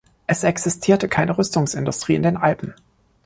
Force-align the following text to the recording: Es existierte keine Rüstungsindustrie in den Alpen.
Es 0.25 0.43
existierte 0.43 1.07
keine 1.07 1.37
Rüstungsindustrie 1.37 2.15
in 2.15 2.23
den 2.23 2.35
Alpen. 2.35 2.73